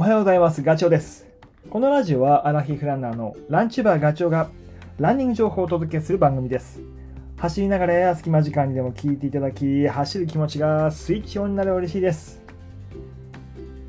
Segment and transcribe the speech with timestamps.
[0.00, 0.62] おはようございます。
[0.62, 1.26] ガチョウです。
[1.68, 4.48] このラジオはアラヒフランナーのランチバーガチョウが
[4.98, 6.80] ランニング情報をお届けする番組です。
[7.36, 12.40] 走りながらや隙間時間にでも聞いていただき、走る気持ちがスイッチオンになれば嬉しいです。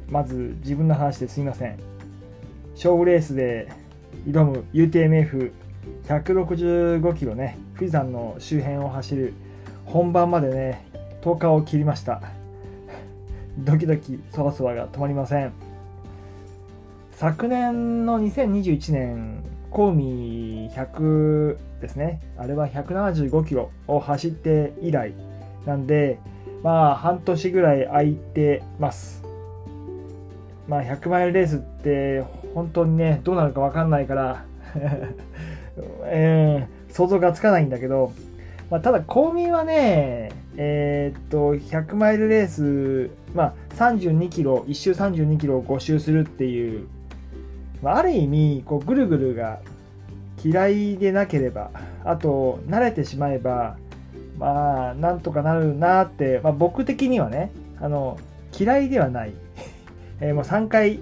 [0.10, 1.80] まず自分の話ですみません。
[2.74, 3.72] 勝負レースで
[4.28, 9.34] 挑む UTMF165 キロね、富士山の周辺を走る
[9.86, 10.86] 本番までね、
[11.22, 12.22] 10日を切りました。
[13.60, 15.71] ドキドキ、そわそわが止まりません。
[17.22, 22.20] 昨年の2021年、コウミ100ですね。
[22.36, 25.14] あれは175キロを走って以来
[25.68, 26.18] なんで、
[26.64, 29.24] まあ半年ぐらい空いてます。
[30.68, 32.24] まあ100マイルレースって
[32.56, 34.46] 本当にね、どうなるかわかんないから、
[36.06, 38.14] えー想像がつかないんだけど、
[38.72, 46.88] まあ、ただ、公民はね、えーっと、100マイルレース、まあ、32キロ、1周32キロを5周するっていう、
[47.82, 49.60] まあ、ある意味、こう、ぐるぐるが
[50.44, 51.72] 嫌いでなければ、
[52.04, 53.78] あと、慣れてしまえば、
[54.38, 58.18] まあ、なんとかなるなって、まあ、僕的にはね、あの、
[58.58, 59.34] 嫌いではない。
[60.20, 61.00] えーもう3回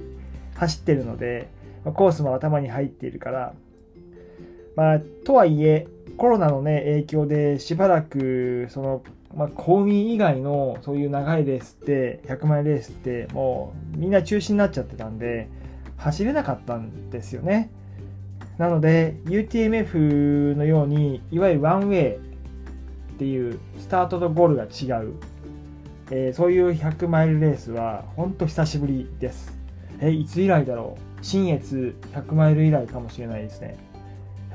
[0.55, 1.50] 走ってるので、
[1.83, 3.53] まあコースも頭に入っているから、
[4.75, 9.03] まあ、とはいえ、コロナのね、影響でしばらく、その、
[9.35, 15.50] まあ、公民以外のそういう長いレースって、100マイルレースって、もうみんな中止になっちゃってたんで、
[16.00, 17.69] 走れなかったんですよね。
[18.58, 22.19] なので、UTMF のように、いわゆるワンウェイっ
[23.17, 25.14] ていう、スタートとゴールが違う、
[26.11, 29.58] えーそういう100マイルレースは、ほんと久しぶりです。
[30.02, 31.23] え、いつ以来だろう？
[31.23, 33.78] 新越100マイル以来かもしれないですね。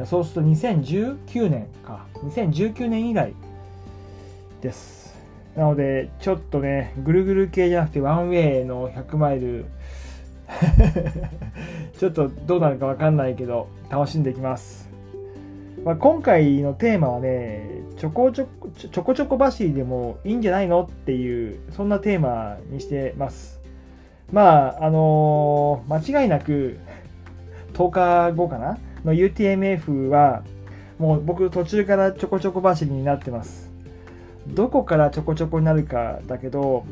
[0.07, 2.07] そうすると2019年か。
[2.25, 3.33] 2019年以来
[4.61, 5.15] です。
[5.57, 9.67] なので、ちょっとね、ぐるぐる系じゃなくてワンウェイの100マイル、
[11.99, 14.91] ちょっとどうなるかわかんないけど、楽しんでいきます。
[15.85, 23.61] まあ、今回のテーマはね、ちょこちょこちょこちょこ走りでもいいんじゃないのっていう、そんなテーマにしてます。
[24.33, 26.79] まあ、あのー間違いなく、
[27.75, 28.79] 10日後かな？
[29.05, 30.43] の UTMF は
[30.99, 33.71] もう僕途中からちょこちょこ走りになってます
[34.47, 36.85] どこからちょこちょこになるかだけど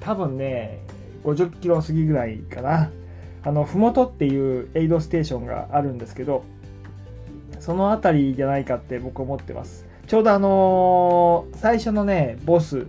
[0.00, 0.80] 多分ね
[1.24, 2.90] 50キロ過ぎぐらいかな
[3.42, 6.44] あのふもとっていうエイドステーションがあるんですけど
[7.58, 9.86] その辺りじゃないかって僕思ってます。
[10.06, 12.88] ちょうどあのー最初のねボス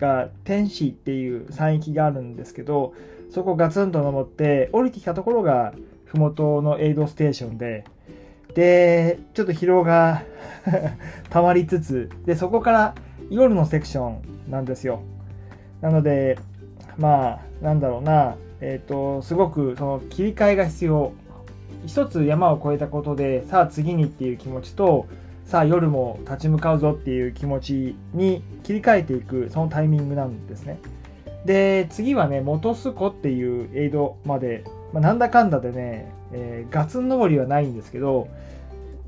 [0.00, 2.92] が天使っていう山域があるんですけど
[3.30, 5.74] そこガツンと登って降りてきたところが
[6.04, 7.84] ふもとのエイドステーションで
[8.54, 10.22] でちょっと疲労が
[11.30, 12.94] 溜まりつつでそこから
[13.30, 14.10] 夜のセクショ
[14.48, 15.00] ンなんですよ。
[15.80, 16.38] なので
[16.96, 21.12] まあなんだろうなえっ、とすごくその切り替えが必要。
[21.86, 25.06] 一つ山を越えたことでさあ次にっていう気持ちと
[25.44, 30.78] さあ夜も立ち向かうぞっていう気持ちに切り替えていくそのタイミングなんですね。
[31.44, 38.26] で次はね本栖湖っていうエイドまで、まあ、なんだかんだでね、えーガツン登りはないんですけど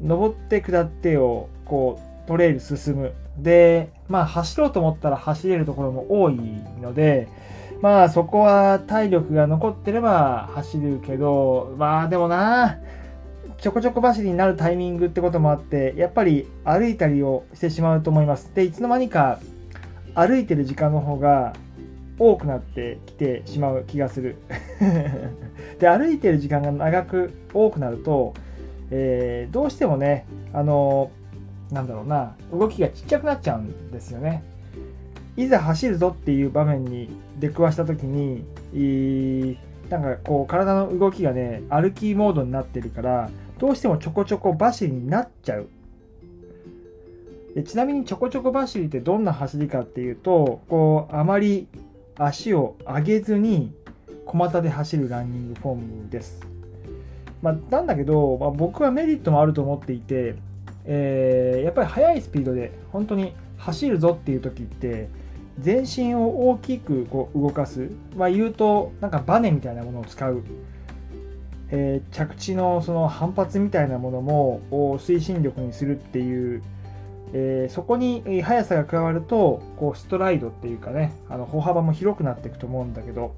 [0.00, 3.12] 登って下ってをこうトレイル進む。
[3.36, 6.34] でまあ走ろうと思ったら走れるところも多い
[6.80, 7.28] ので
[7.80, 12.78] まあそこは体力が残ってれば走るけどまあでもな
[13.58, 18.52] ちょこちょこ走りになるタイミングってこともあってやっぱり歩いたりをしてしまうと思います。
[18.54, 19.40] でいつの間にか
[20.14, 21.54] 歩いてる時間の方が
[22.18, 24.36] 多くなってきてしまう気がする。
[25.78, 28.34] で歩いてる時間が長く多くなると、
[28.90, 31.10] えーどうしてもねあの
[31.70, 34.42] なんだろうな動きがちっちゃくなっちゃうんですよね。
[35.38, 38.44] いざ走るぞっていう場面に出くわした時に
[38.74, 39.56] い
[39.88, 45.68] なんかこう体の動きがね歩きモードになってるからどうしてもちょこちょこ走りになっちゃう
[47.54, 51.68] でちなみにちょこちょこ走りってどんな走りかっていうとこうあまり
[52.16, 53.72] 足を上げずに
[54.26, 56.40] 小股で走るランニングフォームです。
[57.40, 60.34] まあ、なんだけど、まあ、僕はメリットもあると思っていて、
[60.84, 65.08] えーやっぱり速いスピードで本当に走るぞっていう時って
[65.60, 70.42] 全身を大きくこう動かす、まあ、言うとなんかバネみたいなものを使う、
[71.70, 74.60] えー着地のその反発みたいなものも
[74.98, 76.62] 推進力にするっていう。
[77.34, 83.34] えーそこに速さが加わるとこうストライドっていうかねあの歩幅も広くなっていくと思うんだけど、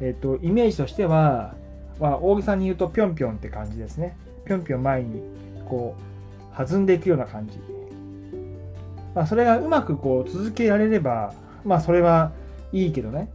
[0.00, 1.54] えー、とイメージとしては、
[1.98, 4.16] まあ、大げさに言うとぴょんぴょんって感じですね。
[4.44, 5.20] ぴょんぴょん前に
[5.68, 5.96] こ
[6.54, 7.58] う弾んでいくような感じ、
[9.14, 12.32] まあ、それがうまくこう続けられればまあそれは
[12.72, 13.28] いいけどね。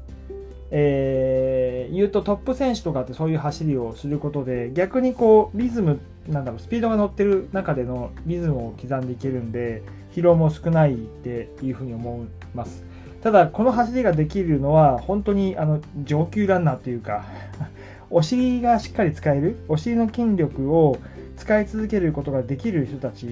[0.70, 9.82] えー、言うとトップ選手とかってそういう走りをすることで逆にこうリズムなんだろうスピードが乗ってる中でのリズムを刻んでいけるんで
[10.14, 12.84] 疲労も少ないっていうふうに思います。
[13.22, 17.26] ただこの走りができるのは本当にあの上級ランナーというか
[18.10, 20.98] お尻がしっかり使えるお尻の筋力を
[21.38, 23.28] 使い続けることができる人たち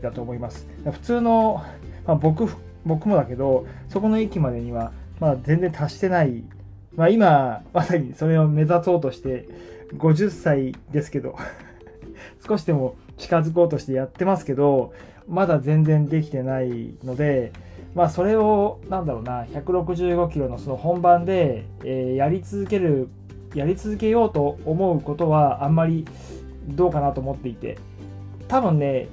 [0.00, 0.66] だと思います。
[0.90, 1.62] 普通の、
[2.08, 2.48] まあ、僕
[2.84, 6.42] 僕もだけどそこの域までにはまだ全然達してない。
[6.96, 9.46] まあ、今、まさにそれを目指そうとして、
[9.96, 11.36] 50歳ですけど
[12.46, 14.92] 少しでも近づこうとしてやってますけど、
[15.28, 17.52] まだ全然できてないので、
[17.94, 23.08] まあ、それを、なんだろうな、165キロのその本番で、えー、やり続ける、
[23.54, 26.04] やり続けようと思うことは、あんまり
[26.68, 27.78] どうかなと思っていて、
[28.46, 29.08] 多分ね、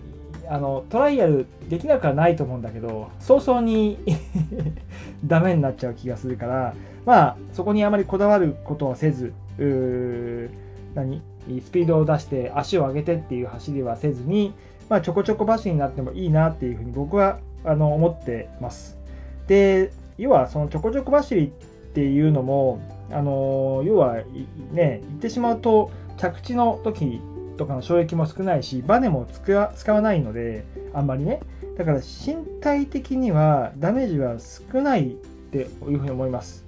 [0.50, 3.98] あのトライアルできなくはないと思うんだけど早々に
[5.26, 6.74] ダメになっちゃう気がするから
[7.06, 9.34] まあそこにあまりこだわることはせず
[10.94, 11.22] 何
[11.62, 14.54] スピードを出して足を上げてっていう走りはせずに、
[14.90, 18.98] まあ、ちょこちょこ走りになってもいいなっていうふうに僕はあの思ってます。
[19.48, 21.50] で要はそのちょこちょこ走りっ
[21.94, 22.80] ていうのも
[23.12, 24.16] あの要は
[24.72, 27.22] ね言ってしまうと着地の時
[27.58, 29.54] とかの衝撃も少ないしバネも使
[29.94, 31.40] わないのであんまりね。
[31.78, 35.10] だから身体的にはダメージは少ないっ
[35.52, 35.68] ていう
[35.98, 36.64] ふうに思います、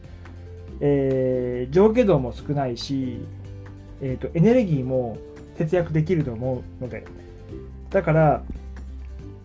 [0.81, 3.19] えー、上下動も少ないし、
[4.01, 5.17] えーと、エネルギーも
[5.57, 7.05] 節約できると思うので。
[7.89, 8.43] だから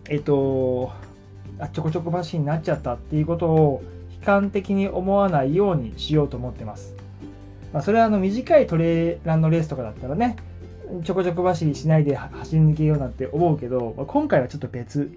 [0.09, 0.91] えっ、ー、と
[1.59, 3.83] あちょこちょこ走りになっちゃったっていうことを
[4.19, 6.95] 悲観的に思わないようにしようと思ってます、
[7.71, 10.35] まあ、それはあの短いトレーランのレースとかだったらね
[11.03, 15.11] ちょこちょこ走りしないで走り抜けようなんて思うけど、まあ、今回はちょっと別。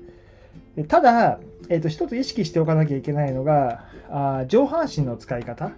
[0.89, 5.73] ただ、えー、と一つ意識しておかなきゃいけないのが、あ上半身の使い方。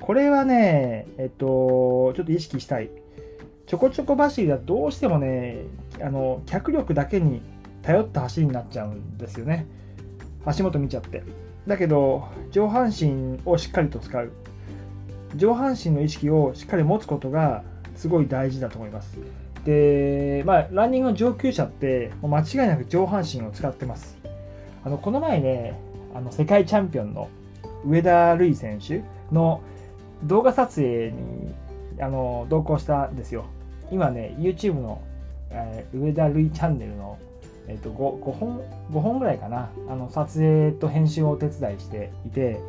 [0.00, 2.90] これはね、えっ、ー、と、ちょっと意識したい。
[3.66, 5.64] ちょこちょこ走りだどうしてもね、
[6.00, 7.42] あの、脚力だけに
[7.82, 9.66] 頼った走りになっちゃうんですよね。
[10.46, 11.22] 足元見ちゃって。
[11.66, 14.32] だけど、上半身をしっかりと使う。
[15.36, 17.62] 上半身の意識をしっかり持つことが
[17.98, 19.18] すごい大事だと思います。
[19.64, 24.16] で、まあ、ランニングの上級者って間違いなく上半身を使ってます。
[24.84, 25.78] あのこの前ね、
[26.14, 27.28] あの世界チャンピオンの
[27.84, 29.02] 上田瑠衣選手
[29.34, 29.60] の
[30.22, 31.54] 動画撮影に
[32.00, 33.46] あの同行したんですよ。
[33.90, 35.02] 今ね、YouTube の、
[35.50, 37.18] えー、上田瑠衣チャンネルの、
[37.66, 38.62] えーと、5, 5, 本
[38.92, 42.60] 5本ぐらいかなあの撮影と編集をお手伝いしていて、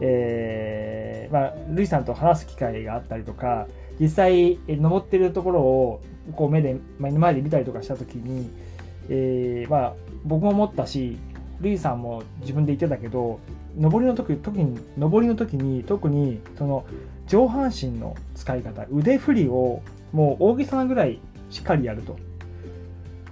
[0.00, 3.66] えーまあ、瑠衣さんと話す機会があったりとか
[4.00, 6.00] 実際登ってるところを
[6.34, 8.50] こう目で目の前で見たりとかした時に、
[9.08, 11.18] えー、まあ、僕も思ったし
[11.60, 13.40] ルイさんも自分で言ってたけど
[13.78, 16.84] 上りの時特に上りの時に特にその
[17.26, 22.16] 上半身の使い方腕振りをもう大げさなぐらいしっかりやると、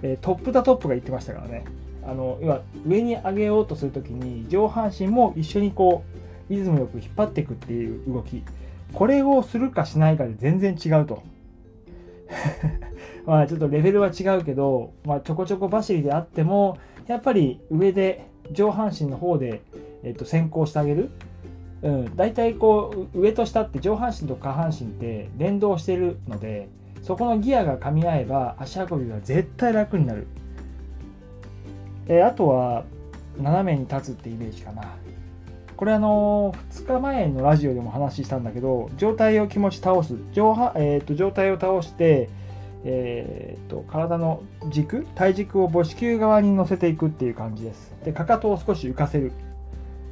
[0.01, 1.65] えー、トップだトップが言ってましたからね。
[2.05, 6.05] あの要は上に上げようとする時に上半身も一緒にこ
[6.49, 8.43] うリズムよく引っ張っていくっていう動き。
[8.93, 11.23] これをするかしないかで全然違うと。
[13.25, 19.61] まあちょっとレベルは違うけど、まあ、ちょこちょこ走りであってもやっぱり上で上半身の方で、
[20.03, 21.09] えっと、先行してあげる、
[21.81, 26.69] うん、大体こう上と下って上半身と下半身って連動してるので
[27.01, 30.27] そこのギアが噛み合えば足運びが絶対楽になる、
[32.07, 32.83] えあとは
[33.39, 34.95] 斜めに立つってイメージかな。
[35.77, 40.15] これあの2日前のラジオでも話したんだけど上体を気持ち倒す。
[40.33, 42.29] 上,、えーと、上体を倒して、
[42.83, 44.41] えーと、体の
[44.71, 47.95] 軸体軸を母子球側に乗せていくっていう感じです。
[48.03, 49.31] でかかとを少し浮かせる。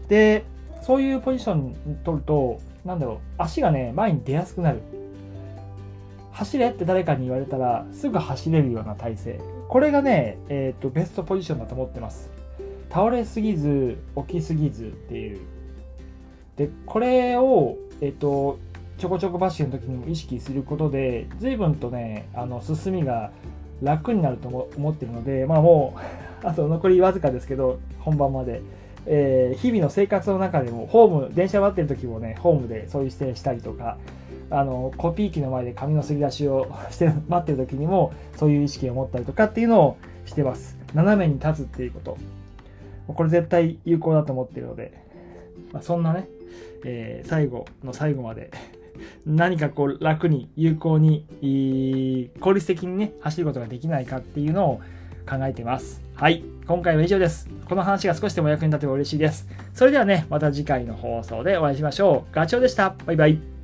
[0.07, 0.45] で
[0.83, 4.81] そういうポジション取るとなんだろう足がね前に出やすくなる。
[6.31, 9.39] 走れって誰かに言われたらすぐ走れるような体勢。
[9.67, 12.29] これがね、えーとベストポジションだと思ってます。
[12.91, 15.54] 倒れすぎず起きすぎずっていう。
[16.57, 18.59] でこれを、えっと、
[18.97, 23.31] ちょこちょこ走りの時にも意識することで随分とねあの進みが
[23.81, 25.99] 楽になると思ってるのでまあもう
[26.47, 28.61] あと残りわずかですけど本番まで、
[29.05, 33.97] えー、日々の生活の中でもホーム電車待ってる時もねホームでそういう姿勢したりとか
[34.49, 40.77] あのコピー機の前で紙のすり出しを して待ってる時にもそういう意識を持ったりとかっていうのをしてます。
[40.93, 42.17] 斜めに立つっていうこと。
[43.07, 44.91] これ絶対有効だと思ってるので、
[45.71, 46.27] まあ、そんなね
[46.85, 48.51] えー、最後の最後まで
[49.25, 51.25] 何かこう楽に有効に
[52.39, 54.81] 効率的にね走ることができないかっていうのを
[55.27, 56.01] 考えてます。
[56.15, 56.43] はい。
[56.67, 57.49] 今回は以上です。
[57.67, 59.47] この話が少しでも役に立てば嬉しいです。
[59.73, 62.33] それではね、また次回の放送でお会いしましょう。
[62.33, 62.95] ガチョウでした。
[63.05, 63.54] バイバイ。